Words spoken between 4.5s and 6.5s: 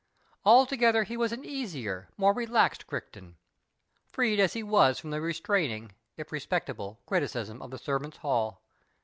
he was from tiic restraining, if